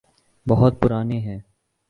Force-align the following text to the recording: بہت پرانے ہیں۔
بہت 0.45 0.81
پرانے 0.81 1.19
ہیں۔ 1.19 1.39